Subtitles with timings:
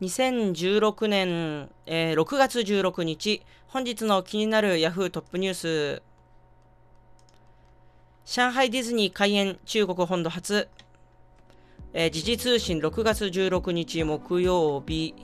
[0.00, 6.02] 2016年、えー6月16日、本日の気になるヤフートップニュース。
[8.24, 10.68] 上海ディズニー開園中国本土初。
[11.94, 15.16] えー時事通信6月16日木曜日、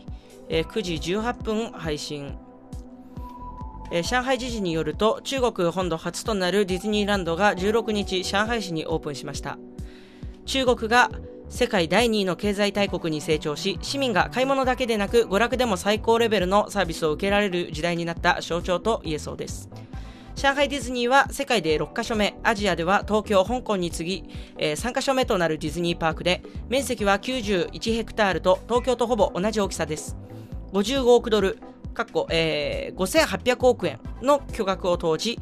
[0.49, 2.37] えー9時18分配信。
[3.93, 9.56] えー上海時事によると中国本土初となるディズニーランドが16日上海市にオープンしました
[10.47, 11.13] 中国が
[11.49, 19.69] 世界第2位の経済大国に成長し市民が買い物だけでなく娯楽でも最高レベルのサービスを受けられる時代になった象徴と言えそうです
[20.37, 30.17] 上海ディズニーは世界で6カ所目、アジアでは東京、香港に次ぎ、えー3カ所目となるディズニーパークで、面積は91ヘクタールと東京とほぼ同じ大きさです。
[30.73, 31.59] 55億ドル、
[31.95, 35.39] かっこ、えー5800億円の巨額を投じ、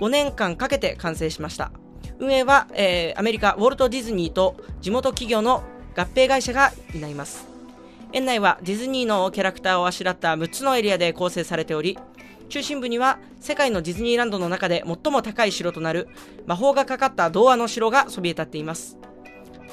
[0.00, 1.72] 5年間かけて完成しました。
[2.18, 5.62] 運営は、えーアメリカウォルト・ディズニーと地元企業の
[5.96, 7.46] 合併会社が担います。
[8.12, 11.98] 園内はディズニーのキャラクターをあしらった6つのエリアで構成されており、
[12.48, 16.08] 中心部には世界のディズニーランドの中で最も高い城となる
[16.46, 18.98] 魔法がかかった童話の城がそびえ立っています。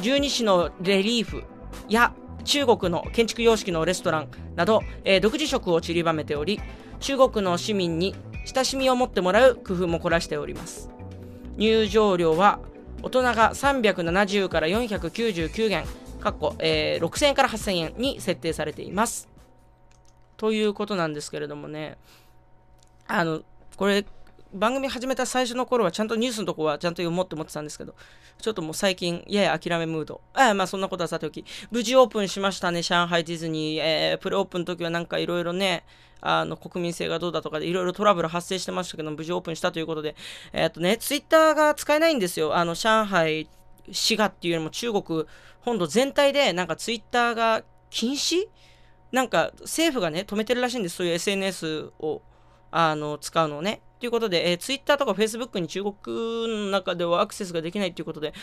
[0.01, 1.43] 十二支のレリーフ
[1.87, 2.13] や
[2.43, 6.59] 中国の建築様式のレストランなど、えー独自色を散りばめており、
[6.99, 10.89] 中国の市民に親しみを持ってもらう工夫も凝らしております。
[11.57, 12.59] 入場料は
[13.01, 15.85] 大人が370から499元、
[16.19, 19.27] かっこ、えー6000円から8000円に設定されています。
[20.37, 21.97] ということなんですけれどもね、
[23.07, 23.41] あの、
[23.77, 24.05] これ、
[24.53, 27.95] 番組始めた最初の頃はちゃんとニュースのとこはちゃんと読もうって思ってたんですけど、
[28.41, 30.21] ちょっともう最近、やや諦めムード。
[30.33, 33.81] ああまあそんなことはさておき、無事オープンしましたね、上海ディズニー。
[33.81, 35.83] えー、プレオープンの時はなんかいろいろね、
[36.21, 40.15] あの、国民性がどうだとかでいろいろトラブル発生してましたけど、無事オープンしたということで、
[40.53, 42.55] えーっとね、ツイッターが使えないんですよ。
[42.55, 43.49] あの、上海
[43.91, 45.25] 市がっていうよりも中国
[45.61, 48.47] 本土全体でなんかツイッターが禁止？
[49.11, 50.95] なんか政府がね、止めてるらしいんです。
[50.95, 52.21] そういう SNS を、
[52.75, 53.81] あの、使うのね。
[53.99, 55.95] ということで、えー、ツイッターとかフェイスブックに中国
[56.47, 58.33] の中ではアクセスができないということで、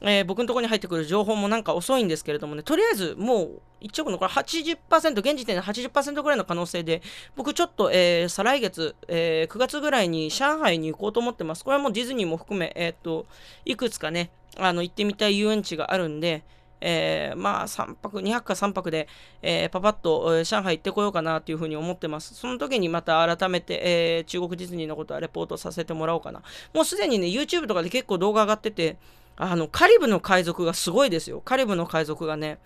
[0.00, 7.02] えー僕のところに入ってくる情報もなんか遅いんですけれどもね、とりあえずもう一億のこれ80%、現時点で80%ぐらいの可能性で、
[7.34, 11.64] 僕ちょっと、えー再来月、えー9月ぐらいに上海に行こうと思ってます。
[11.64, 13.26] これはもうディズニーも含め、えっと、
[13.64, 16.44] いくつかね、あの、行ってみたい遊園地があるんで、
[16.80, 19.08] えーまあ3泊、2泊か3泊で、
[19.42, 22.34] えーパパッと、上海行ってこようかなというふうに思ってます。
[22.34, 26.42] その時にまた改めて、えー中国ディズニーのことはレポートさせてもらおうかな。
[26.74, 28.96] もうすでにね、YouTube とかで結構動画上がってて、
[29.36, 31.40] あの、カリブの海賊がすごいですよ。
[31.40, 32.58] カリブの海賊がね、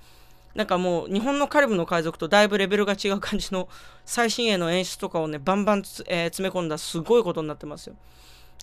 [0.54, 3.68] なんかもう日本のカリブの海賊とだいぶレベルが違う感じの
[4.04, 7.96] 最新鋭の演出とかをね、バンバン、えー詰め込んだすごいことになってますよ。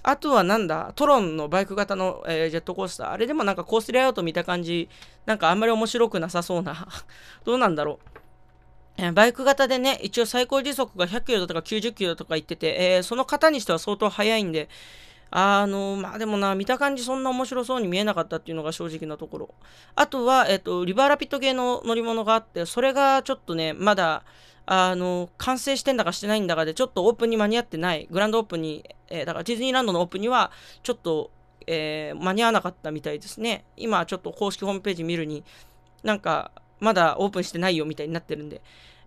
[0.03, 3.11] あとはなんだ、トロンのバイク型の、えージェットコースター。
[3.11, 4.89] あれでもなんかコースレイアウト見た感じ、
[5.25, 6.87] なんかあんまり面白くなさそうな。
[7.43, 7.99] どうなんだろ
[8.97, 9.13] う。
[9.13, 14.69] バイク型でね、一応最高時速が100キロとか90キロとか言ってて、えーその方にしては相当速いんで、
[15.31, 19.49] あのまあでもな、見た感じそんな面白そうに見えなかったっていうのが正直なところ。
[19.95, 24.23] あとは、えっ、と、リバーラピット系の乗り物があって、それがちょっとね、まだ、
[24.71, 28.07] あの、完成してんだかしてないんだかで、ちょっとオープンに間に合ってない。
[28.11, 30.51] グランドオープンに、えーだからディズニーランドのオープンには、
[30.83, 31.31] ちょっと、
[31.65, 33.65] えー間に合わなかったみたいですね。
[33.77, 35.43] 今、ちょっと公式ホームページ見るに、
[36.03, 38.61] なんか、まだオープンしてないよみたいになってるんで。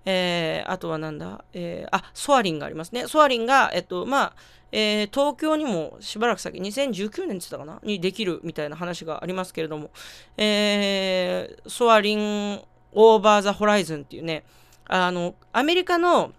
[0.05, 3.07] えーあとはなんだ、えーあ、ソアリンがありますね。
[3.07, 4.33] ソアリンが、えっと、まあ、
[4.73, 7.79] えー東京にもしばらく先、2019年って言ったかな？
[7.85, 9.91] にできるみたいな話がありますけれども、
[10.37, 12.61] えーソアリン
[12.95, 14.45] オーバーザホライズンっていうね、
[14.87, 16.33] あの、アメリカの、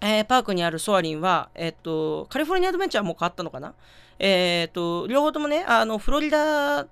[0.00, 3.72] えーパークにあるソアリンは、えっと、カリフォルニアアドベンチャーもう変わったのかな？
[4.18, 6.86] えっと、両方ともね、あの、フロリダ、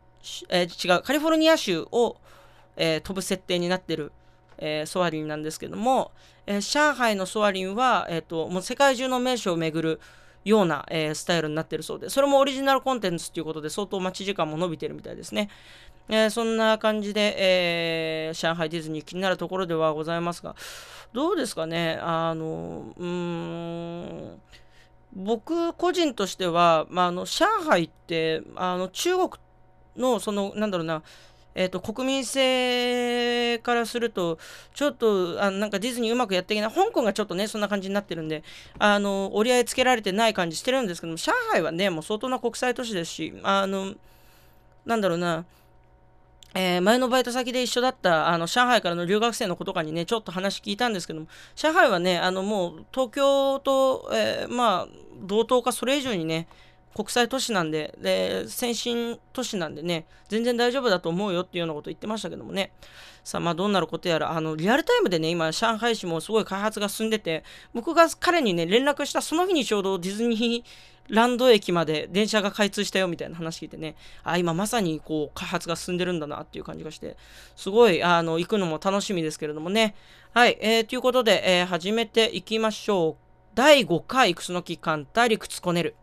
[0.49, 2.17] えー違う、カリフォルニア州を、
[2.77, 4.13] えー飛ぶ設定になってる、
[4.59, 6.13] えソアリンなんですけども、
[6.47, 10.01] え上海のソアリンは、えっと、もう世界中の名所を巡る
[10.45, 15.51] ような、えスタイルになってるそうで、それもオリジナルコンテンツということで、相当待ち時間も伸びてるみたいですね。
[16.11, 20.55] えーそんな感じで、えー上海ディズニー気になるところではございますが、
[21.13, 24.41] どうですかね、あの、うーん、
[25.13, 29.31] 僕個人としては、まあ、あの上海ってあの中国
[29.97, 31.03] のそのなんだろうな、
[31.55, 34.39] えー、と国民性からすると
[34.73, 38.45] ちょっとあなんかディズニーうまくやっていけない香港がちょっとねそんな感じになってるんで
[38.79, 43.95] あの折り合いつけられてない感じしてるんですけども上海はねもう相当な国際都市ですしあの
[44.87, 45.45] なんだろうな
[46.55, 54.89] えー前のバイト先で一緒だったあの上海からの留学生の子とかにねちょっと話聞いたんですけども上海はねあのもう東京と、えーまあ
[55.23, 56.49] 同等かそれ以上にね
[56.95, 62.73] 国際都市なんで、で、先進都市なんでね、全然大丈夫だと思うよっていうようなこと言ってましたけどもね。
[63.23, 67.45] さあ、まあ、どうなることやら、あの、リアルタイムでね、今、上海市もすごい開発が進んでて、
[67.75, 70.63] 僕が彼にね、連絡したその日にちょうどディズニー
[71.11, 77.17] ランド駅まで電車が開通したよみたいな話聞いてね、あ、今まさにこう、開発が進んでるんだなっていう感じがして、
[77.57, 79.95] すごい、あの、行くのも楽しみですけれどもね。
[80.33, 83.17] はい、えー、ということで、えー、始めていきましょう。
[83.55, 85.97] 第5回、クスノキカンタリクツコネル。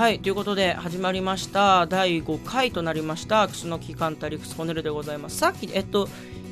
[0.00, 1.86] はい、ということで始まりました。
[1.86, 3.46] 第5回となりました。
[3.46, 5.36] クスノキカンタリクスコネルでございます。
[5.36, 6.08] さっきえっと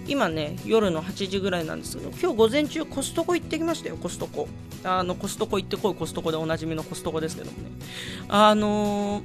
[0.07, 4.49] 今ね夜の8時ぐらいなんですけど今日午前中コストコ行ってきましたよコストコ。
[4.85, 7.71] あのコストコ行ってこいコストコでおなじみのコストコですけどもね。
[8.29, 9.25] あのー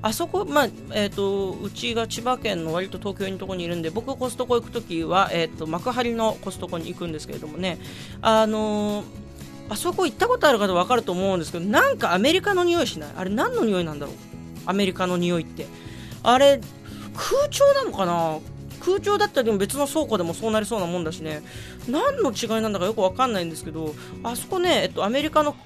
[0.00, 7.78] あそこ、まあえーと、うちが千葉県の割と東京のところにいるんで僕コストコ行くときは、えーと幕張のコストコに行くんですけれどもね。
[8.22, 9.27] あのー
[9.70, 13.10] あそこ行ったことある方分かると思うんですけどなんかアメリカの匂いしない？
[13.16, 14.14] あれ何の匂いなんだろう？
[14.66, 15.66] アメリカの匂いって。
[16.22, 16.60] あれ
[17.14, 18.38] 空調なのかな？
[18.80, 21.42] 空調だったらでも別の倉庫でもそうなりそうなもんだしね。
[21.88, 25.56] 何の違いなんだかよく分かんないんですけどあそこね、えっと、アメリカの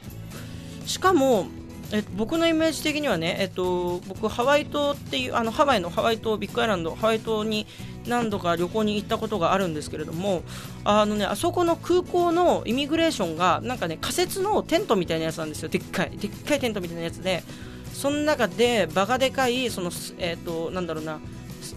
[0.87, 1.46] しかも
[1.92, 7.66] え、僕のイメージ的にはね、えっと、僕、ハワイ島っていうあのハワイのハワイ島ビッグアイランドハワイ島に
[8.06, 10.42] 何度か旅行に行ったことがあるんですけれども
[10.84, 15.68] あの、ね、あそこの空港のイミグレーションがなんかね仮設のテントみたいなやつなんですよ。
[15.68, 17.44] でっかいでっかいテントみたいなやつで。
[17.92, 21.20] その中でバカでかいその、えっと、なんだろうな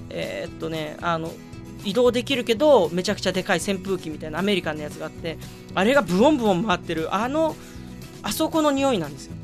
[0.09, 1.31] え、っとねあの
[1.83, 5.37] 移動できるけどめちゃくちゃでかい扇風機みたいなアメリカンのやつがあって
[5.75, 7.55] あれがブオンブオン回ってるあの
[8.23, 9.35] あそこの匂いなんですよ。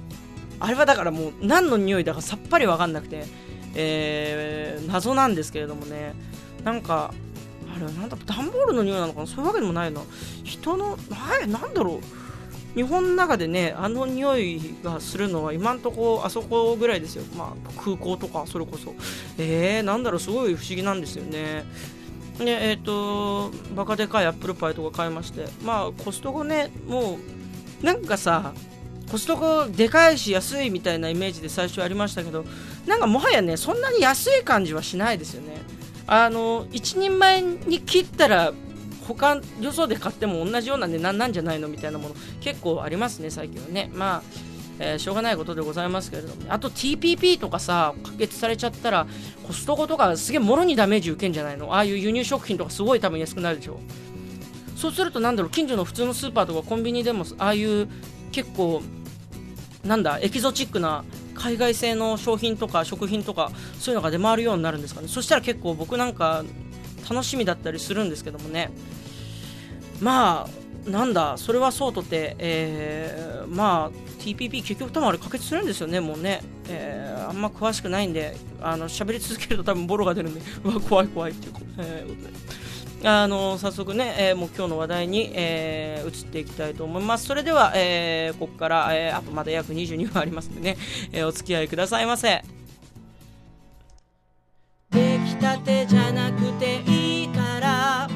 [0.61, 3.25] あれはだからもう何の匂いだかさっぱり分かんなくて、
[3.75, 6.13] えー、謎なんですけれどもね。
[6.63, 7.13] なんか
[7.75, 9.27] あれはなんだ段ボールの匂いなのかな？
[9.27, 10.01] そういうわけでもないな。
[10.43, 12.75] 人のななんだろう？
[12.75, 18.93] 日本の中でねあの匂いがするのは今んとこあそこぐらいですよ、まあ、空港とかそれこそ。
[19.39, 20.19] えー、なんだろう？
[20.19, 21.65] すごい不思議なんですよね。
[22.37, 25.47] でえっ、ー、とバカでかいアップルパイとか買いまして。
[25.63, 27.17] まあコストコねも
[27.81, 28.53] うなんかさ
[29.11, 32.45] コストコでかいし安いみたいなイメージで最初ありましたけど
[32.87, 35.61] なんかもはやねそんなに安い感じはしないですよね。
[36.07, 38.53] あの1人前に切ったら
[39.05, 43.91] 他よそで買っても同じような値段なんじゃないのみたいなもの結構ありますね最近はね。
[43.93, 44.23] まあ
[44.79, 49.05] えー、しょうがないことでございますけれども、あと TPP とかさ可決されちゃったら
[49.45, 51.75] コストコとかすげえもろにダメージ受けんじゃないの？
[51.75, 53.79] ああいう輸入食品とかすごい多分安くなるでしょ。
[54.77, 57.89] そうするとなんだろう近所の普通のスーパーとかコンビニでもああいう
[58.31, 58.81] 結構
[59.85, 65.07] なんだエキゾチックな海外製の商品とか食品とかそういうのが出回るようになるんですかね。
[65.07, 66.43] そしたら結構僕なんか
[67.09, 68.71] 楽しみだったりするんですけどもね。
[69.99, 82.05] まあなんだそれはそうとて、えー、まあ TPP 結局多分あれ可決するんですよねもうね、えー、あんま詳しくないんであの喋り続けると多分ボロが出るんでうわ怖い怖いっていうことで、え
[83.03, 87.25] あの早速ね、えー、もう今日の話題に、えー、移っていきたいと思います。
[87.25, 90.77] それでは、えー、ここから、えー、あとまだ約22分ありますのでね、
[91.11, 92.43] えー、お付き合いくださいませ。
[94.91, 98.07] 出来たてじゃなくていいから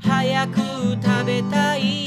[0.00, 0.58] 早く
[1.02, 2.06] 食べたい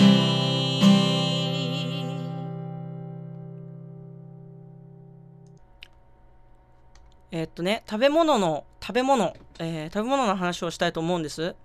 [7.32, 11.56] えっとね食べ物の食べ物、えー、食べ物の話をしたいと思うんです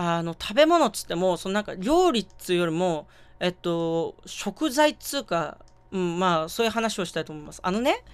[0.00, 3.08] あの食べ物っつってもそのなんか料理っつうよりも
[3.40, 5.58] えっと食材っつうか、
[5.90, 7.58] うん、まあそういう話をしたいと思います。
[7.64, 8.04] あのね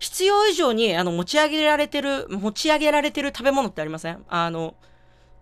[0.00, 4.22] 必要以上にあの持ち上げられてる持ち上げられてる食べ物ってありません？
[4.28, 4.74] あの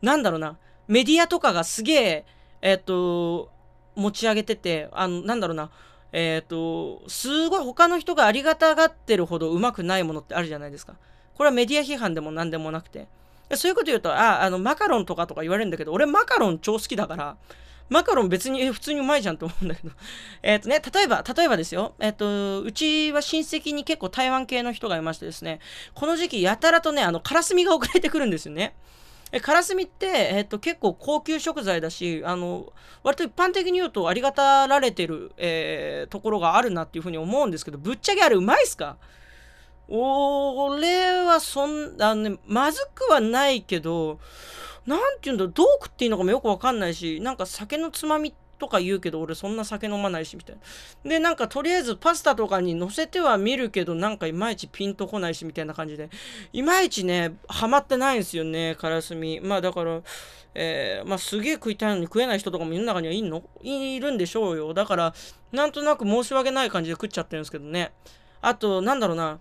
[0.00, 0.56] なんだろうな。
[0.86, 2.24] メディアとかがすげえ
[2.62, 3.50] えっと
[3.96, 5.70] 持ち上げててあのなんだろうな。
[6.12, 10.94] えっ、とすごい他の人がありがたがってるほどうまくないものってあるじゃないですか。
[11.34, 13.08] これはメディア批判でも何でもなくて。
[13.54, 17.36] そういうこと言うと、あ、あの、マカロンとかとか言われるんだけど、俺マカロン超好きだから、
[17.88, 19.94] マカロン別に普通にうまいじゃんと思うんだけど。
[20.42, 21.94] えっとね、例えば、例えばですよ。
[21.98, 25.60] えっ、と、うちは親戚に結構台湾系の人がいましてですね、
[25.94, 28.74] この時期やたらとね、あの、カラスミが送られてくるんですよね。
[29.30, 38.96] えカラスミって、えっと、結構高級食材だし、あの、割と一般的に言うとありがたられてる、え、ところがあるなっていうふうに思うんですけど、ぶっちゃけあれうまいっすか？
[39.88, 44.18] 俺はそんな、ね、まずくはないけど、
[44.87, 50.57] なんて言うんだろう、どう食っていいのかもよくわかんないし、なんか酒のつまみとか言うけど俺そんな酒飲まないしみたい
[51.04, 51.11] な。
[51.11, 56.11] でなんかとりあえずパスタとかに乗せては見るけどなんかいまいちピンとこないしみたいな感じで。
[56.52, 60.00] いまいちねハマってないんですよねカラスミまあだから
[60.54, 63.45] えー、まあすげえ食いたいのに食えない人とかも世の中にはいんの？
[63.62, 64.75] いるんでしょうよ。
[64.75, 65.14] だから
[65.52, 67.92] なんとなく申し訳ない感じで食っちゃってるんですけどね。
[68.40, 69.38] あとなんだろうな。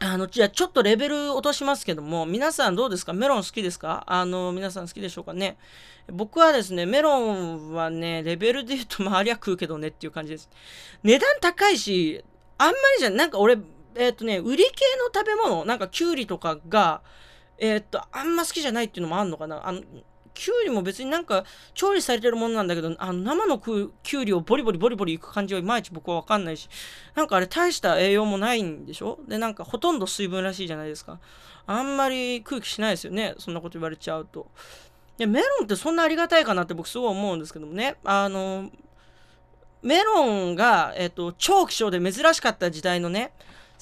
[0.00, 3.12] あの、じゃあちょっとレベル落としますけども、皆さんどうですか？
[3.12, 4.04] メロン好きですか？
[4.06, 5.56] あの、皆さん好きでしょうかね？
[6.12, 10.50] 僕はですね、メロンはね、レベルで言うと、まあ、りゃ食うけどねっていう感じです。
[11.02, 12.22] 値段高いし、
[12.58, 13.56] あんまりじゃ、なんか俺、
[13.94, 17.00] えっ、ー、とね、売り系の食べ物、なんかキュウリとかが、
[17.58, 19.66] えっ、ー、と、あんま好きじゃないっていうのもあんのかな？
[19.66, 19.80] あの、
[20.34, 26.68] きゅうりも別になんか調理されてるものなんだけど、あの生のきゅうりをボリボリボリボリいく感じはいまいち僕はわかんないし、
[27.14, 29.18] なんかあれ大した栄養もないんでしょ？
[29.28, 31.20] で、なんかほとんど水分らしいじゃないですか。
[31.66, 33.34] あんまり空気しないですよね。
[33.38, 34.48] そんなこと言われちゃうと。
[35.16, 37.96] で、メロンってそんなありがたいかなって僕すごい思うんですけどもね。
[38.04, 38.70] あの、
[39.82, 43.32] メロンが、えっと、超希少で珍しかった時代のね、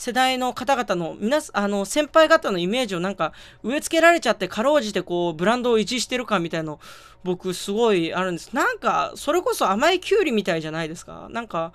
[0.02, 3.32] 世代の方々の皆あの先輩方のイメージをなんか
[3.62, 6.80] 植え付けられちゃってかろうじてこうブランドを維持してるかみたいの
[7.23, 8.52] 僕すごいあるんです。
[8.52, 11.28] なんかそれこそ甘いキュウリみたいじゃないですか。
[11.30, 11.73] なんか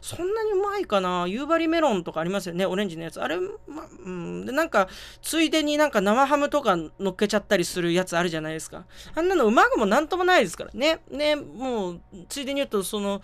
[0.00, 1.26] そんなにうまいかな。
[1.28, 2.64] 夕張メロンとかありますよね。
[2.64, 3.20] オレンジのやつ。
[3.20, 4.46] あれ、ま、うん。
[4.46, 4.88] でなんか
[5.20, 8.86] ついでになんか生ハムとか乗っけちゃったりするやつあるじゃないですか。
[9.14, 11.00] あんなのうまくもなんともないですからね。
[11.10, 13.20] ねもうついでに言うとその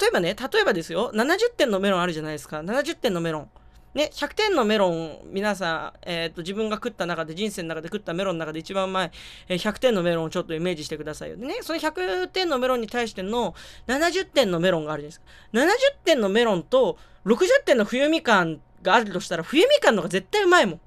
[0.00, 1.10] 例えばね例えばですよ。
[1.12, 2.60] 70点のメロンあるじゃないですか。
[2.60, 3.50] 70点のメロン。
[3.96, 9.10] ね、100点のメロン、皆さん、えっ、ー、と、自分が食った中で、人生の中で食ったメロンの中で一番うまい、
[9.48, 11.38] えー、100点のメロンをちょっとイメージしてくださいよ。
[11.38, 13.54] でね、その100点のメロンに対しての
[13.86, 15.96] 70点のメロンがあるじゃないですか。
[15.96, 20.80] 70点のメロンと60点の冬みかんがあるとしたら、冬みかんの方が絶対うまいもん。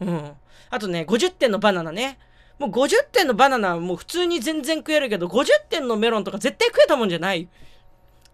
[0.00, 0.32] うん。
[0.70, 2.18] あとね、50点のバナナね。
[2.58, 7.48] もう50点のバナナはもう普通に全然食えるけど、50点のメロンとか絶対食えたもんじゃない。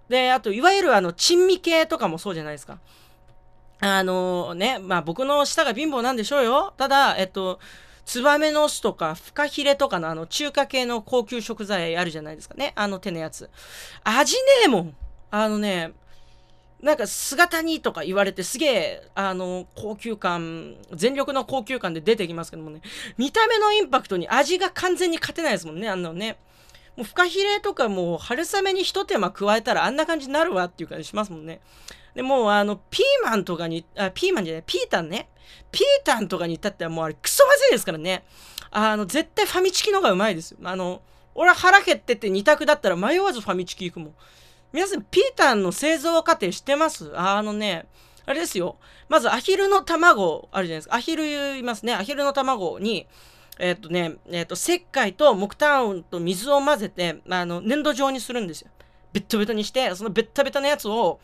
[0.08, 2.78] で、あと、いわゆるあの、珍味系とかもそうじゃないですか。
[3.84, 6.72] あのね、まあ僕の舌が貧乏なんでしょうよ。
[6.76, 7.58] ただ、えっと、
[8.04, 12.72] ツバメの巣とか、フカヒレとかのあの中華系の高級食材あるじゃないですかね。
[12.76, 13.50] あの手のやつ。
[14.04, 14.96] 味ねえもん。
[15.32, 15.94] あのね、
[16.80, 22.82] なんか姿にとか言われてすげえ、あの、高級感、全力の高級感で出てきますけどもね、
[23.18, 26.38] 見た目のインパクトに味が完全に勝てないですもんね、あのね。
[26.96, 31.60] もうフカヒレとかもう春雨に一手間加えたらあんな感じになるわっていう感じしますもんね。
[32.14, 35.28] で、もうあの、ピーマンとかに、あ、ピーマンじゃない、ピータンね。
[35.70, 38.24] ピータンとかに至ってはもうあれクソまずいですからね。
[38.70, 40.58] あの、絶対ファミチキの方がうまいですよ。
[40.64, 41.00] あの、
[41.34, 44.14] 俺は腹減ってて二択だったら迷わずファミチキ行くもん。
[44.72, 47.10] 皆さん、ピータンの製造過程知ってます？
[47.14, 47.86] あのね、
[48.26, 48.76] あれですよ。
[49.08, 50.96] まず、アヒルの卵あるじゃないですか。
[50.96, 51.94] アヒルいますね。
[51.94, 53.06] アヒルの卵に、
[53.62, 58.70] えっ、とね、えっ、と、石灰と木炭と水を混ぜて、あの、粘土状にするんですよ。
[59.12, 61.20] ベッタベタにして、そのベッタベタなやつを、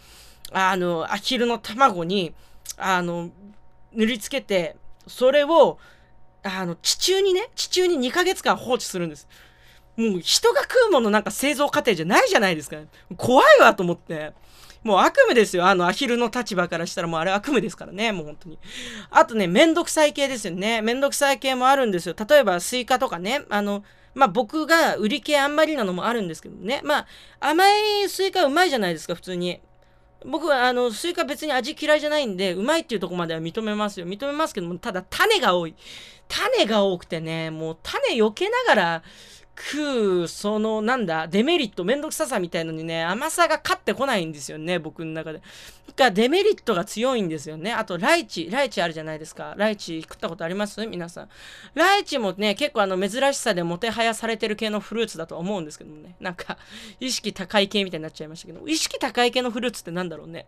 [0.53, 2.33] あの、アヒルの卵に、
[2.77, 3.31] あの、
[3.93, 4.77] 塗りつけて、
[5.09, 5.79] それを、
[6.45, 9.27] あの、地中にね、地中に2ヶ月間放置するんです。
[9.97, 12.77] もう人が食うものなんか製造過程じゃないじゃないですか。
[13.17, 14.33] 怖いわと思って。
[14.83, 15.67] もう悪夢ですよ。
[15.67, 18.13] あの、アヒルの立場からしたらもうあれ悪夢ですからね。
[18.13, 18.59] もう本当に。
[19.11, 20.83] あとね、めんどくさい系ですよね。
[20.83, 22.15] めんどくさい系もあるんですよ。
[22.29, 23.43] 例えばスイカとかね。
[23.51, 26.81] あの、まあ僕が瓜系あんまりなのもあるんですけどね。
[26.85, 27.07] まあ
[27.41, 27.65] 甘
[28.03, 29.61] いスイカうまいじゃないですか、普通に。
[30.27, 35.77] 僕はあのスイカ別に味嫌いじゃないんでうまいっていうとこまでは認めますよ認めますけどもただ種が多い
[36.27, 39.03] 種が多くてねもう種避けながら
[39.61, 45.43] 食う、その、なんだ、デメリット、めんどくささみたいのにね、甘さが勝ってこないんですよね、僕の中で。
[45.97, 47.73] が、デメリットが強いんですよね。
[47.73, 49.55] あと、ライチ、ライチあるじゃないですか。
[49.57, 50.87] ライチ食ったことあります？
[50.87, 51.29] 皆さん。
[51.75, 56.15] ライチもね、結構あの、珍しさでもてはやされてる系のフルーツだとは思うんですけどもね。
[56.21, 56.57] なんか、
[57.01, 60.47] 意識高い系みたいになっちゃいましたけど、意識高い系のフルーツってなんだろうね。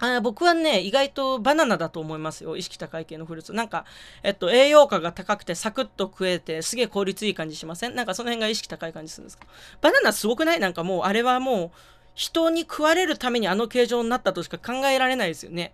[0.00, 2.56] あ僕はね、意外とバナナだと思いますよ。
[2.56, 3.52] 意識高い系のフルーツ。
[3.52, 3.84] なんか、
[4.22, 7.94] えっと、栄養価が高くてサクッと食えて、すげえ効率いい感じしません？
[7.94, 9.46] なんかその辺が意識高い感じするんですか？
[9.80, 10.60] バナナすごくない？
[10.60, 11.70] なんかもう、あれはもう、
[12.14, 15.72] 人に食われるためにあの形状になったとしか考えられないですよね。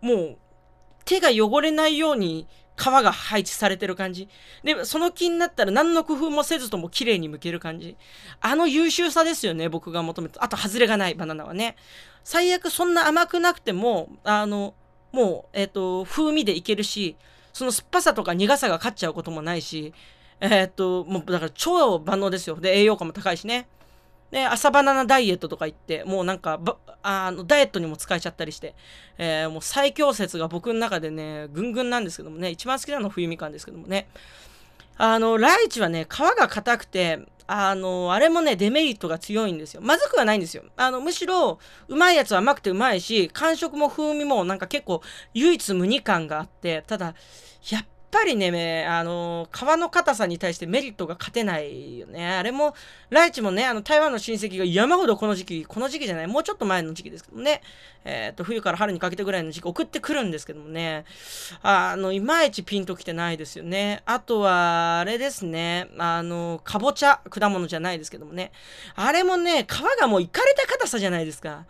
[0.00, 0.36] もう、
[1.04, 4.28] 手が汚れないように皮が配置されてる感じ。
[4.62, 7.96] で、その気になったら何の工夫もせずとも綺麗に剥ける感じ。
[8.40, 10.38] あの優秀さですよね、僕が求めて。
[10.40, 11.76] あと、外れがないバナナはね。
[12.24, 14.74] 最悪そんな甘くなくても、あの、
[15.12, 17.16] もう、えっ、ー、と、風味でいけるし、
[17.52, 19.94] その酸っぱさとか苦さが勝っちゃうこともないし、
[20.40, 22.56] えっ、ー、と、もう、だから超万能ですよ。
[22.56, 23.68] で、栄養価も高いしね。
[24.30, 26.60] で、朝バナナダイエットとか言って、もうなんか、
[27.02, 28.74] あの、ダイエットにも使えちゃったりして、
[29.18, 34.08] えー、もう最強説が僕の中でね、ぐんぐんなんですけどもね、一番好きなのは冬みかんですけどもね。
[34.96, 39.82] あの、ライチはね、皮が硬くて、あの、あれもね、デメリットが強いんですよ。
[39.82, 40.64] まずくはないんですよ。
[40.76, 45.02] あの、むしろ、うまいやつは甘くてうまいし、感触も風味もなんか結構
[45.34, 47.14] 唯一無二感があって、ただ、
[47.70, 52.28] やっぱりね、あの、皮の硬さに対してメリットが勝てないよね。
[52.28, 52.74] あれも、
[53.10, 57.60] ライチもね、あの、台湾の親戚が山ほどこの時期、この時期じゃない、もうちょっと前の時期ですけどね、
[58.04, 61.04] えっ、と、冬から春にかけてぐらいの時期送ってくるんですけどもね、
[61.62, 64.02] あの、いまいちピンときてないですよね。
[64.06, 68.52] あとは、あれですね、あの、かぼちゃ、果物じゃないですけどもね、
[68.94, 71.64] あれもね、皮がもういかれた硬さじゃないですか。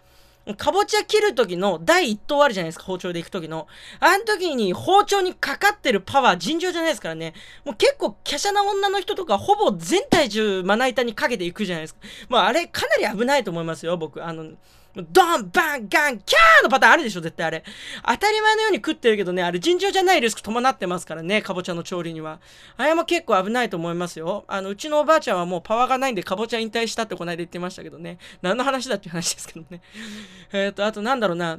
[0.52, 3.66] かぼちゃ切る時の第一刀あるじゃないですか、包丁で行く時の。
[3.98, 7.32] あの時に包丁にかかってるパワー尋常じゃないですからね。
[7.64, 12.00] もう結構華奢な女の人とかほぼ全体重まな板にかけていくじゃないですか。
[12.28, 14.22] まああれかなり危ないと思いますよ、僕。
[14.22, 14.52] あの、
[14.94, 17.64] ドン、バン、ガン、キャーのパターンあるでしょ、絶対あれ。
[18.06, 22.40] 当たり前のように食ってるけどね、あれ尋常じゃないリスク伴ってますからね、かぼちゃの調理には。
[22.76, 24.44] あれも結構危ないと思いますよ。
[24.46, 28.18] あの、うちのおばあちゃんはもうパワーがないんでかぼちゃ引退したってこの間言ってましたけどね。
[28.40, 29.80] 何の話だっていう話ですけどね。
[30.52, 31.58] えっと、あとなんだろうな。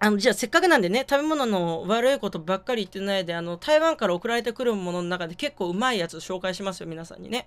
[0.00, 7.46] あの、じゃあせっかくなんでね、食べ物の悪いことばっかり言ってないで、あの、台湾から送られてくるものの中で結構うまいやつ紹介しますよ、皆さんにね。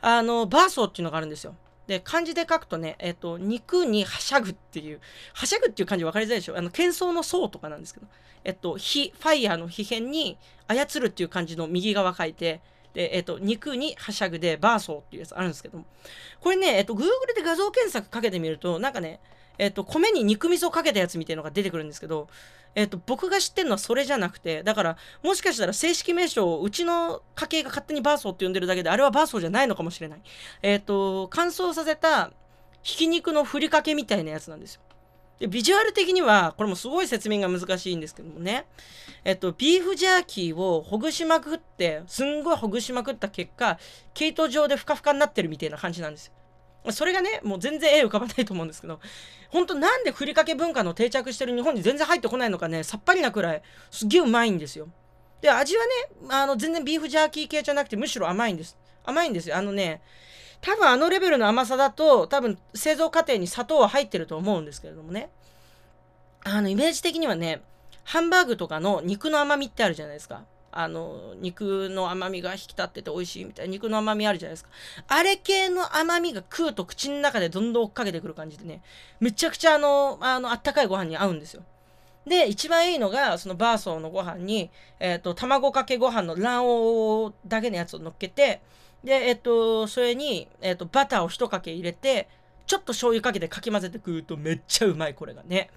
[0.00, 1.54] あの、バーソーっていうのがあるんですよ。
[1.86, 5.00] で、漢字で書くとね、えっ、と、肉にはしゃぐっていう、
[5.34, 6.56] はしゃぐっていう漢字分かりづらいでしょ？
[6.56, 8.06] あの、喧騒の層とかなんですけど、
[8.44, 12.60] えっと、火、ファイヤーの火辺に操るっていう漢字の右側書いて、
[12.94, 15.84] で、えっと、肉にはしゃぐで、バーソーっていうやつあるんですけども、
[16.40, 17.02] これね、えっと、Google
[17.34, 19.20] で画像検索かけてみると、なんかね、
[19.58, 22.28] えっと、米に肉味噌かけたやつみたいのが出てくるんですけど、
[22.74, 30.20] えっと、僕が知ってるのはそれじゃなくて、だから、もしかしたら正式名称をうちの家系が勝手にバーソーって呼んでるだけで、あれはバーソーじゃないのかもしれない。
[30.62, 32.32] えっと、乾燥させた
[32.82, 34.80] ひき肉のふりかけみたいなやつなんですよ。
[35.38, 38.66] で、ビジュアル的には、これもすごい説明が難しいんですけどもね。
[39.24, 43.78] えっと、ビーフジャーキーをほぐしまくって、すんごいほぐしまくった結果、
[44.14, 46.32] 毛糸状でふかふかになってるみたいな感じなんですよ。
[46.92, 49.00] それがね、もう全然絵浮かばないと思うんですけど、
[49.50, 54.88] 本当なんでふりかけ文化の定着してる日本に全然入ってこないのかね、さっぱりなくらい、すっげえうまいんですよ。
[55.40, 55.90] で、味はね、
[56.30, 58.76] あの、全然ビーフジャーキー系じゃなくて、むしろ甘いんです。
[59.04, 59.56] 甘いんですよ。
[59.56, 60.02] あのね、
[60.60, 65.30] 多分あのレベルの甘さだと、多分製造過程に砂糖は入ってると思うんですけれどもね。
[66.44, 67.62] あの、イメージ的にはね、
[68.04, 70.44] ハンバーグとかの肉の甘みってあるじゃないですか。
[70.78, 74.70] あの、肉の甘みが引き立ってて美味しいみたいな肉の甘みあるじゃないですか。
[75.08, 78.82] あれ系の甘みが食うと口の中でどんどん追っかけてくる感じでね、
[79.20, 81.62] めちゃくちゃあの、あの、あったかいご飯に合うんですよ。
[82.26, 88.62] で、一番いいのが、そのバーソーのご飯に、えっ、ー、と、卵かけご飯の卵黄だけのやつを乗っけて、
[89.02, 92.28] で、えっ、ー、と、それに、えっ、ー、と、バターを一かけ入れて、
[92.66, 95.70] ちょっと醤油かけてかき混ぜて食うとめっちゃうまい、これがね。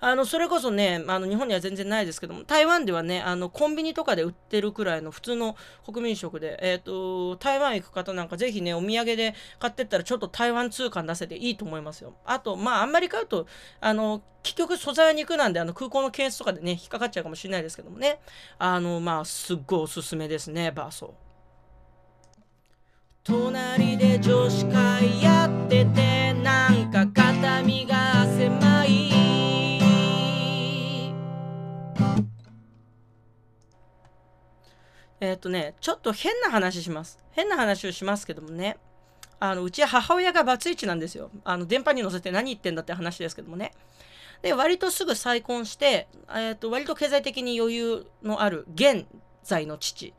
[0.00, 12.14] あの、それこそね、あの、日本には全然ないですけども、台湾ではね、あの、コンビニとかで売ってるくらいの普通の国民食で、えっ、ー、と、台湾行く方なんかぜひね、お土産で買ってったらちょっと台湾通貨出せていいと思いますよ。
[12.24, 13.46] あと、まあ、あんまり買うと、
[13.80, 18.20] あの、結局素材は肉なんで、あの、空港の検出とかでね、引っかかっちゃうかもしれないですけどもね、
[18.58, 21.28] あの、まあ、すっごいおすすめですね、バーソー。
[23.24, 26.07] 隣で女子会やってて
[35.20, 37.18] えっ、とね、ちょっと変な話します。
[37.32, 38.78] 変な話をしますけどもね。
[39.40, 41.30] あの、うち母親がバツイチなんですよ。
[41.44, 43.72] あの、電波に乗せて何言ってんだって話ですけどもね。
[44.42, 49.06] で、割とすぐ再婚して、えっ、ー、と、割と経済的に余裕のある現
[49.42, 50.14] 在の父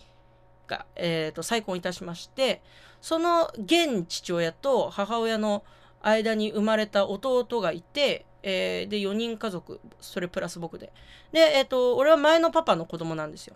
[0.68, 2.62] が、えっ、ー、と、再婚いたしまして、
[3.02, 5.64] その現父親と母親の
[6.02, 10.92] 間に生まれた弟がいて、えー、で、4人家族、それプラス僕で。
[11.32, 13.56] で、えっ、と、俺は前のパパの子供なんですよ。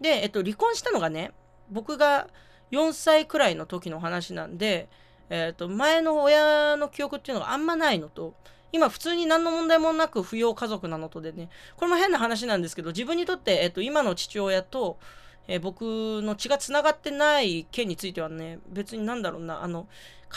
[0.00, 1.32] で、えっと、離婚したのがね、
[1.70, 2.28] 僕が
[2.70, 4.88] 4歳くらいの時の話なんで、
[5.30, 8.34] えっと、前の親の記憶っていうのがあんまないのと、
[8.72, 14.98] 今普通に何の問題もなく扶養家族なのとでね、これも変な話なんですけど、自分にとって、えっと、今の父親と、
[15.46, 15.82] えー、僕
[16.22, 19.88] の血が繋がってない件についてはね、別になんだろうな、あの、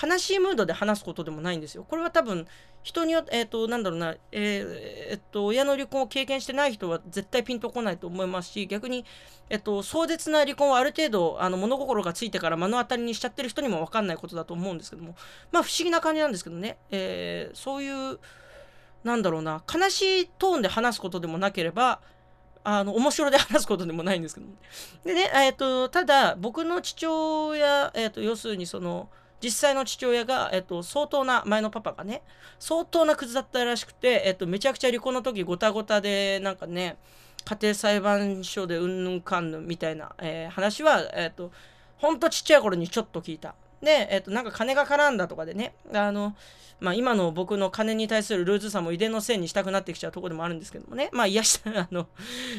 [0.01, 1.83] 悲しいムードで話すことでもないんですよ。
[1.83, 2.47] これは多分、
[2.83, 9.05] 人によって、えっ、ー、と、なんだろうな、えー、えっと、親の離婚を経験してない人は絶対ピンとこないと思いますし、逆に、
[9.49, 15.15] えっと、壮絶な離婚をある程度、あの、物心がついてから目の当たりにしちゃってる人にもわかんないことだと思うんですけども、
[15.51, 18.19] まあ、不思議な感じなんですけどね、えー、そういう、
[19.03, 22.01] なんだろうな、悲しいトーンで話すことでもなければ、
[22.63, 24.53] あの、面白で話すことでもないんですけども。
[25.03, 29.09] でね、えっ、と、ただ、僕の父親、えっ、と、要するにその、
[29.43, 32.21] 実際の父親が、えっと、相当な、前のパパがね、
[32.59, 36.97] 相当なクズだったらしくて、えっと、めちゃくちゃ離婚の時ごたごたで、なんかね、
[37.45, 41.51] 家庭裁判所でうんぬんかんぬんみたいな、えー、話は、えっと、
[41.97, 43.55] ほんとちっちゃい頃にちょっと聞いた。
[43.81, 46.35] で、えっ、と、なんか金が絡んだとかでね、あの、
[46.79, 51.09] まあ今の僕の金に対するルーズさも遺伝のせいにしたくなってきちゃうとこでもあるんですけどもね。
[51.13, 52.07] まあ癒した、 あの、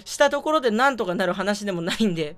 [0.04, 2.36] したところでなんとかなる話でもないんで、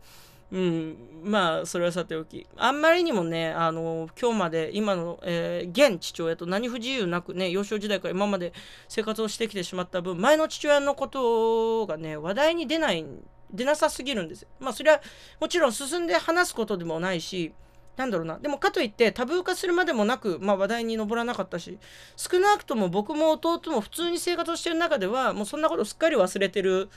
[0.55, 2.47] うん、まあそれはさておき。
[2.57, 8.53] あんまりにもねあの今日まで今の、えー、現父親と何不自由なくね幼少時代から今まで
[8.89, 13.05] 生活をしてきてしまった分前の父親のことがね話題に出ない
[13.53, 15.01] 出なさすぎるんですまあそれは
[15.41, 17.53] もちろん進んで話すことでもないし
[17.97, 18.39] なんだろうな。
[18.39, 21.79] でもかといってタブー化するまでもなく、まあ、話題に上らなかったし
[22.17, 26.91] 少なくとも僕も弟も普通に生活をしてる中ではもうそんなことすっかり忘れてる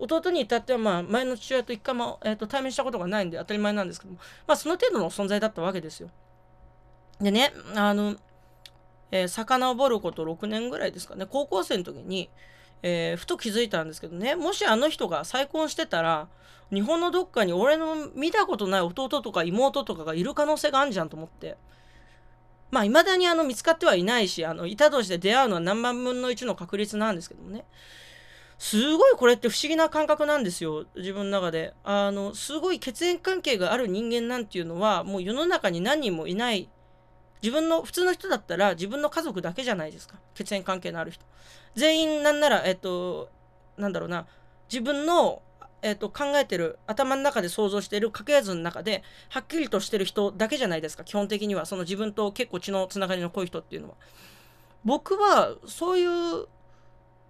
[0.00, 6.10] 弟に至ってはまあ前の父親と一回も、えー、と対面したことがないんで当たり前なんですけども、まあ、その程度の存在だったわけですよ。
[7.20, 8.16] でね、あの、
[9.10, 12.30] えー、遡ること6年ぐらいですかね、高校生の時に、
[12.82, 16.28] えー、ふと気づいたんですけどね、もしあの人が再婚してたら、
[16.72, 21.56] 日本のどっかに俺の見たことない弟とか妹とかがいる可能性があるじゃんと思って。
[22.70, 27.64] まあ、未だにあの見つかってはいないし、あの、いたとして出会うのは何万分の1の確率なんですけどもね。
[28.60, 30.84] すごいこれって不思議な感覚なんですよ。
[30.94, 31.72] 自分の中で。
[31.82, 36.68] あのすごい血縁関係がある人間なんていうのはもう世の中に何人もいない。
[37.42, 40.16] 自分の普通の人だったら自分の家族だけじゃないですか。
[40.34, 41.24] 血縁関係のある人。
[41.74, 43.30] 全員なんならえっと
[43.78, 44.26] なんだろうな。
[44.70, 45.40] 自分の
[45.82, 51.04] えっと、考えてる頭の中で想像している家系図の中ではっきりとしてる人だけじゃないですか。
[51.04, 51.64] 基本的には。
[51.64, 53.94] その自分と結構血のつながりの濃い人っていうのは。
[54.84, 56.46] 僕はそういう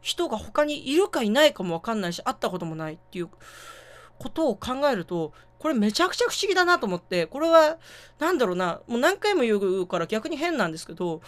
[0.01, 3.29] 人が他にいるかいないかもわかんないし会ったこともないっていう
[4.19, 7.79] ことを考えるとこれめちゃくちゃ不思議だなと思ってこれは
[8.19, 11.21] 何だろうなもう何回も言うから逆に変なんですけど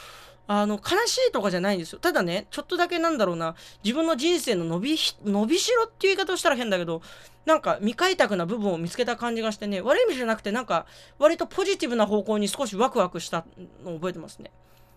[0.47, 3.55] あの悲しいとかじゃないんですよただねちょっとだけなんだろうな
[3.85, 7.01] 自分の人生の伸び伸びしろっていう言い方をしたら変だけど
[7.47, 10.87] なんか未開拓な部分を見つけた感じがしてね悪い意味じゃなくてなんか
[11.19, 13.45] 割とポジティブな方向に少しワクワクした
[13.85, 14.51] のを覚えてますね。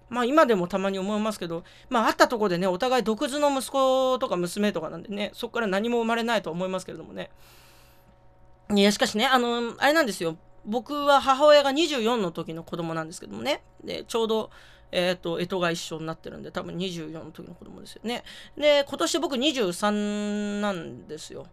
[0.09, 7.29] まあ今でもたまに思いますけど、まあ会ったとこでね、お互い独自の息子とか娘とかなんでね、そこから何も生まれないと思いますけれどもね。
[8.73, 10.37] いや、しかしね、あの、あれなんですよ。
[10.65, 13.61] 僕は母親が24の時の子供なんですけどもね。
[13.83, 14.49] で、ちょうど、
[14.91, 18.23] えっ、ー、と、干支が一緒になってるんで、多分24の時の子供ですよね。
[18.57, 21.45] で、今年僕23なんですよ。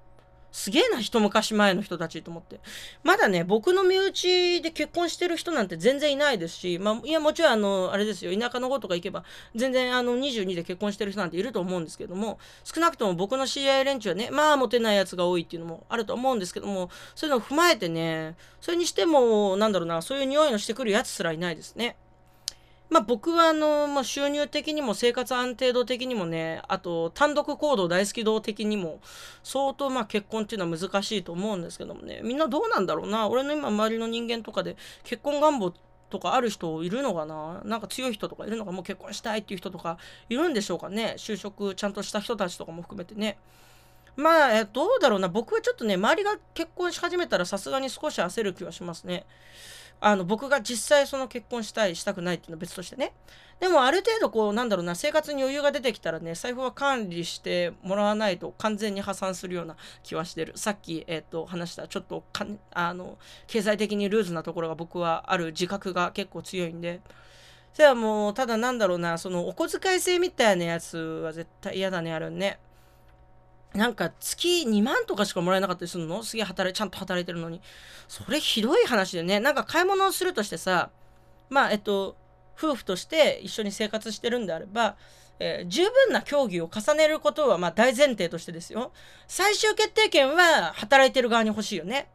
[0.53, 2.61] すげえな、一昔前の人たちと思って。
[3.03, 21.97] まだね、僕の身内で結婚してる人なんて全然いないですし、まあ、いや、もちろん、あの、あれですよ、田舎の方とか行けば、全然、あの、22で結婚してる人なんていると思うんですけども、少なくとも僕の知り合い連中はね、まあ、モテないやつが多いっていうのもあると思うんですけども、そういうのを踏まえてね、それにしても、なんだろうな、そういう匂いのしてくるやつすらいないですね。
[22.93, 29.01] まあ、僕はあの、まあ、収入的にも生活安定度的にもね、あと単独行動大好き度的にも
[29.43, 33.29] 相当まあ結婚っていうのは難しいと思うんですけどもね、みんなどうなんだろうな。
[33.29, 35.73] 俺の今周りの人間とかで結婚願望
[36.11, 39.97] とかある人いるのかななんか強い人とかいるのかもう結婚したいっていう人とか
[40.29, 43.39] いるんでしょうかね就職ちゃんとした人たちとかも含めてね。
[44.15, 45.29] まあ、えどうだろうな。
[45.29, 49.25] 僕はちょっとね、周りが結婚し始めたらさすがに少し焦る気はしますね。
[50.05, 53.13] あの僕が実際その結婚したいしたくないっていうのは別としてね。
[53.61, 60.53] でもある程度こうなんだろうな生活に余裕が出てきたらね財布は管理してもらわないと完全に破産するような気はしてる。
[60.57, 67.01] さっき、えーと、話したちょっとかあの経済的にルーズなところが僕はある自覚が結構強いんで。
[67.73, 72.59] それはもうただなんだろうなそのお小遣い制みたいなやつは絶対嫌だねあるね。
[73.75, 76.23] なんか月2万とかしかもらえなかったりするの？
[76.23, 77.61] すげえ働い、ちゃんと働いてるのに。
[78.09, 79.41] それひどい話でね。
[79.41, 80.91] なんか買い物をするとしてさ、
[81.49, 82.17] まあ、えっと、
[82.57, 84.97] 夫婦として一緒に生活してるんであれば、
[85.39, 88.93] えー、十分な協議を重ねることはまあ大前提としてですよ。
[89.27, 92.09] 最終決定権は働いてる側に欲しいよね。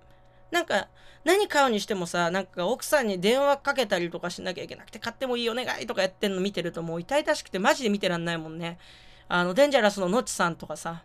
[0.51, 0.87] なんか、
[1.25, 8.77] 何買うにしてもさ、なんか奥さんに電話かけたりとかしなきゃいけなくて、買ってもいいお願いとかやってんの見てるともう痛々しくてマジで見てらんないもんね。
[9.27, 11.03] あの、デンジャラスのノッチさんとかさ、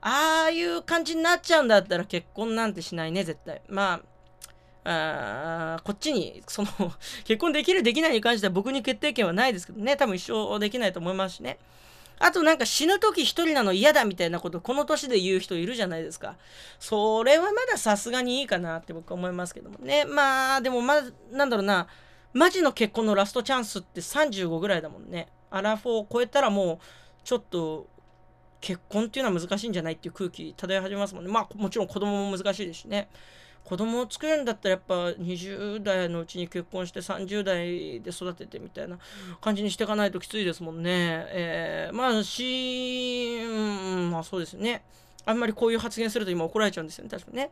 [0.00, 3.62] ああいう感じになっちゃうんだったら結婚なんてしないね、絶対。
[3.68, 4.00] ま
[4.84, 6.68] あ、あこっちに、その
[7.24, 11.58] 結婚できるできないに関しては僕に決定権はないですけどね、多分一生できないと思いますしね。
[12.20, 16.36] あとなんか死ぬ時一人なの嫌だみたいなことこの年で言う人いるじゃないですか。
[16.80, 20.04] それはまださすがにいいかなって僕は思いますけどもね。
[20.04, 21.86] まあでもま、なんだろうな、
[22.32, 25.28] マジの結婚のラストチャンスって35ぐらいだもんね。
[25.50, 26.78] アラフォーを超えたらもう
[27.24, 27.86] ちょっと
[28.60, 31.30] 結婚っていうのは難しいんじゃないっていう空気漂い始めますもんね。
[31.30, 33.08] まあもちろん子供も難しいですしね。
[33.64, 38.98] 子供を作るんだったらやっぱ20代のうちに結婚して30代で育ててみたいな
[39.42, 41.26] 感じにしていかないときついですもんね。
[41.28, 43.48] えー、まあし、う
[44.06, 44.82] ん、まあそうですよね。
[45.26, 47.10] あんまりこういう発言すると今怒られちゃうんですよね。
[47.10, 47.50] 確かね。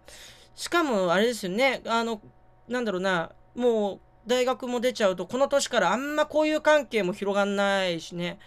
[0.55, 1.83] しかもあれですよね。
[1.87, 2.23] あの、
[2.67, 8.39] なんだろうな、もう大学も出ちゃうと、この年からあんまこういう関係も広がんないしね。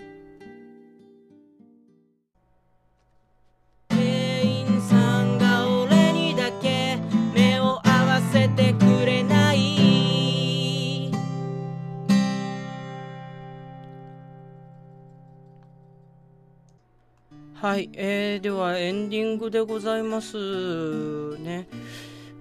[17.60, 21.36] はい、えー、ではエンディングでございます。
[21.38, 21.66] ね。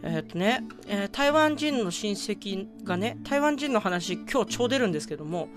[0.03, 5.47] え、っとね、えー、台湾人の親戚がね、台湾人の話、今日超出るんですけども、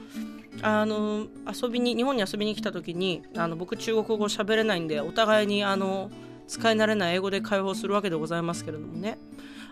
[0.62, 6.10] あの遊びに日本に遊びに来た時にあの僕中国語喋れないんでお互いにあの
[6.48, 9.18] 使い慣れない英語で会話をするわけでございますけれどもね。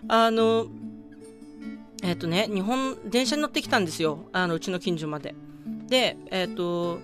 [0.07, 0.67] あの
[2.03, 4.29] えっ、とね日本電車に乗ってきたんですよ。
[4.33, 5.33] あのうちの近所まで。
[5.87, 6.99] でえっ、と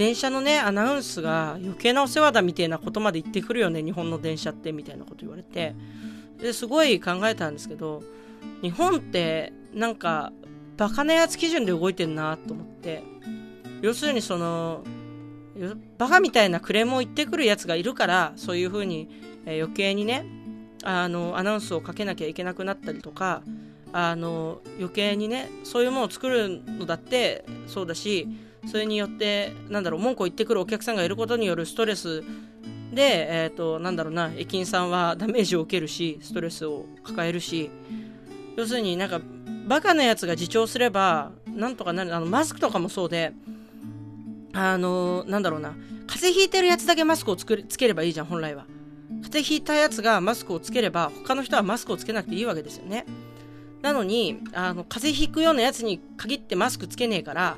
[0.00, 5.74] 電車のねアナウンスが余計なお世話だみたいなことまで言ってくるよね日本の電車ってみたいなこと言われて。
[6.40, 8.02] ですごい考えたんですけど
[8.62, 10.32] 日本ってなんか
[10.78, 13.02] バカなやつ基準で動いてんなと思って。
[13.82, 14.84] 要するにその
[15.98, 19.10] バカみたいなクレームを言ってくるやつがいるからそういうふうに、
[19.44, 20.24] え余計にね
[20.82, 23.42] あのアナウンスをかけなきゃいけなくなったりとか
[23.92, 28.26] あの余計にねそういうものを作るのだってそうだし
[28.66, 32.22] それによってなんだろう文句を言ってくるお客さんがいることによるストレス
[32.92, 37.70] で、えーと、なんだろうな駅員さんは ダメージを受けるしストレスを抱えるし
[38.56, 39.20] 要するになんか
[39.66, 43.32] バカなやつが自重すればなんとかなるあのマスクとかもそうで
[44.52, 45.74] あのなんだろうな
[46.06, 48.66] 風邪ひいてるやつだけマスクをつけつければいいじゃん本来は。
[49.22, 53.06] 風邪ひいたやつがマスクをつければ他の人はマスクをつけなくていいわけですよね。
[53.82, 57.56] なのにあの風邪ひくようなやつに限ってマスクつけねえから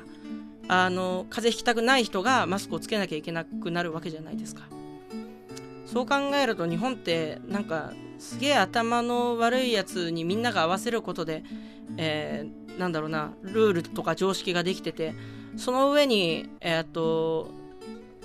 [0.67, 4.63] あの風邪ひきたくない人がマスクをつけなきゃいけなくなるわけじゃないですか
[5.85, 11.43] そう考えると日本ってなんかすげえ頭の悪いやつにみんなが合わせることで、
[11.97, 15.13] えー、なんだろうなルールとか常識ができてて
[15.57, 17.51] その上にえー、っと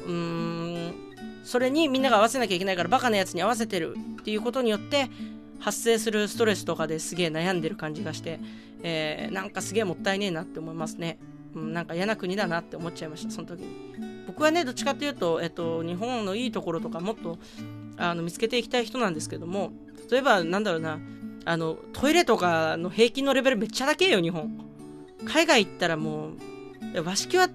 [0.06, 0.94] うーん
[1.44, 5.10] それにみんなが合わせなきゃいけないからバカなやつに合わせてるっていうことによって
[5.60, 8.38] 発生するストレスとかですげえ悩んでる感じがして、
[8.82, 11.18] えー、なんかすげえもったいねえなって思いますね。
[11.58, 13.66] なんか嫌な国だなって思っちゃいましたその時に。
[14.26, 17.38] 僕はねどっちかっていうと、えっと、日本のいいところとかもっと
[17.96, 19.72] あの見つけていきたい人なんですけども
[20.10, 20.98] 例えばなんだろうな
[21.44, 24.68] あのトイレとかの平均のレベルめっちゃ高えよ日本。
[25.24, 26.28] 海外行ったらも
[26.94, 27.48] う和式は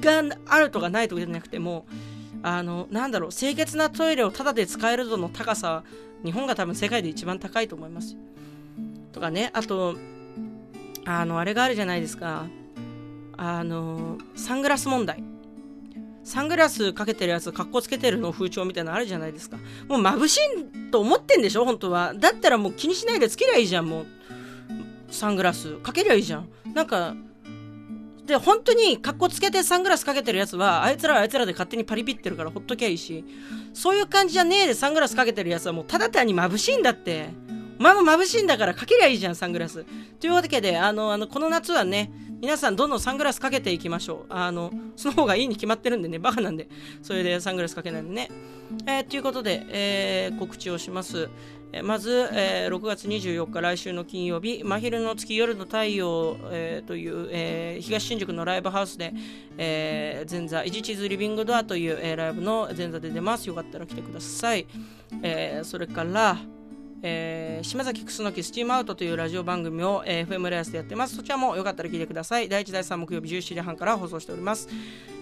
[0.00, 1.86] があるとかないとかじゃなくても
[2.42, 5.84] あのなんだろう清潔なトイレをタダで使えるぞの高さ
[6.24, 8.16] 日本が多分世界で一番高いと思います。
[9.12, 9.96] とかねあと
[11.04, 12.46] あのあれがあるじゃないですか。
[13.36, 15.22] あのサングラス問題。
[16.22, 19.58] サングラスかけてるやつかっこつけてるの風潮みたいなのあるじゃないですか。
[19.88, 22.14] もう眩しいと思ってんでしょ本当は。
[22.14, 24.06] だったらもう気にしないでつけりゃいいじゃんもう。
[25.10, 26.48] サングラスかけりゃいいじゃん。
[26.74, 27.14] なんか
[28.24, 33.24] で本当にかっこつけてサングラスかけてるやつはあいつらはあいつらで勝手にパリピってるからほっときゃいいし。
[33.74, 37.28] そういう感じじゃねえでサングラスかけてるやつはもうただ単に眩しいんだって。
[37.78, 39.84] お前も眩しいんだからかけりゃいいじゃんサングラス
[40.20, 42.10] というわけであのあのこの夏はね
[42.44, 44.32] 皆さんどんどんサングラスかけていきましょう。
[44.32, 46.68] あの、その方がいいに決まってるんでね、バカなんで、
[47.00, 48.28] それでサングラスかけないんでね。
[48.86, 51.30] えー、ということで、えー、告知をします。
[51.72, 59.14] えまず、えー、6月24日来週の金曜日、真昼の月夜の太陽、えー、という、えー、東新宿のライブハウスで、
[59.56, 63.48] えー、前座、イジチズリビングドアという、えー、ライブの前座で出ます。
[63.48, 64.66] よかったら来てください。
[65.22, 66.36] えー、それから、
[67.06, 71.14] えー、島崎楠木スチームアウトというラジオ番組を、えー、FM レアスでやってます。
[71.14, 72.48] そちらもよかったら聞いてください。
[72.48, 74.70] 第1、第3木曜日17時半から放送しております。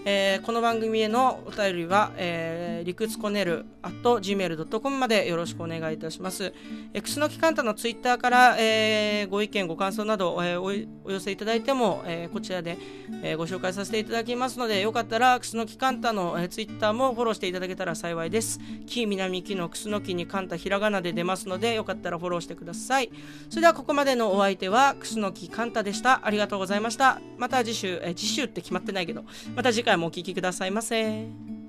[0.04, 6.52] えー、この番組へのお便りは、えー、理屈こねる at gmail.com までよろしくお願いいたします。
[6.92, 12.78] えー、クスノキカンタのツイッターから、えー、ご意見、ご感想など、えー、お寄せいただいても、えー、こちらで、
[13.22, 18.58] えー、ご紹介させていただきますので、よかったら、クスノキカンタの、えー、ツイッターもフォローしていただけたら幸いです。
[18.86, 23.10] 木南木のクスノキにカンタひらがなで出ますので、よかったらフォローしてください。
[23.50, 26.22] それではここまでのお相手は、クスノキカンタでした。
[26.24, 27.20] ありがとうございました。
[27.38, 29.22] また次週、えー、次週って決まってないけど、
[29.54, 31.61] また次回回もお聴きくださいませ。